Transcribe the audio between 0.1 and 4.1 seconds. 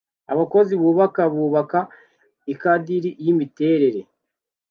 Abakozi bubaka bubaka ikadiri yimiterere